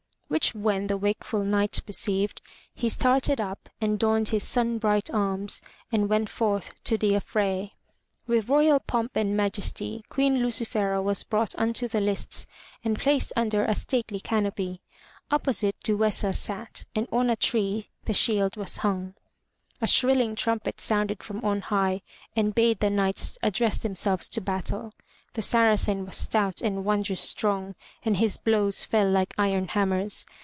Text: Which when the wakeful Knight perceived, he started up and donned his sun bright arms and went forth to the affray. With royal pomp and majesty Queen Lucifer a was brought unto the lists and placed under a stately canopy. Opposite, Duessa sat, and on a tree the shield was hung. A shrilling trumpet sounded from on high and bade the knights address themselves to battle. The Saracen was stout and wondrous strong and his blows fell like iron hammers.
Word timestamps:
Which 0.31 0.55
when 0.55 0.87
the 0.87 0.95
wakeful 0.95 1.43
Knight 1.43 1.81
perceived, 1.85 2.41
he 2.73 2.87
started 2.87 3.41
up 3.41 3.67
and 3.81 3.99
donned 3.99 4.29
his 4.29 4.45
sun 4.45 4.77
bright 4.77 5.09
arms 5.09 5.61
and 5.91 6.07
went 6.07 6.29
forth 6.29 6.81
to 6.85 6.97
the 6.97 7.15
affray. 7.17 7.71
With 8.27 8.47
royal 8.47 8.79
pomp 8.79 9.11
and 9.17 9.35
majesty 9.35 10.05
Queen 10.07 10.39
Lucifer 10.41 10.93
a 10.93 11.01
was 11.01 11.25
brought 11.25 11.53
unto 11.57 11.89
the 11.89 11.99
lists 11.99 12.47
and 12.81 12.97
placed 12.97 13.33
under 13.35 13.65
a 13.65 13.75
stately 13.75 14.21
canopy. 14.21 14.81
Opposite, 15.31 15.75
Duessa 15.83 16.31
sat, 16.31 16.85
and 16.95 17.09
on 17.11 17.29
a 17.29 17.35
tree 17.35 17.89
the 18.05 18.13
shield 18.13 18.55
was 18.55 18.77
hung. 18.77 19.15
A 19.81 19.85
shrilling 19.87 20.35
trumpet 20.37 20.79
sounded 20.79 21.23
from 21.23 21.43
on 21.43 21.59
high 21.59 22.03
and 22.37 22.55
bade 22.55 22.79
the 22.79 22.89
knights 22.89 23.37
address 23.43 23.79
themselves 23.79 24.29
to 24.29 24.39
battle. 24.39 24.93
The 25.33 25.41
Saracen 25.41 26.05
was 26.05 26.17
stout 26.17 26.59
and 26.61 26.83
wondrous 26.83 27.21
strong 27.21 27.75
and 28.03 28.17
his 28.17 28.35
blows 28.35 28.83
fell 28.83 29.09
like 29.09 29.33
iron 29.37 29.69
hammers. 29.69 30.25